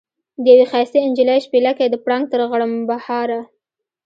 [0.41, 3.41] د یوې ښایستې نجلۍ شپېلکی د پړانګ تر غړمبهاره.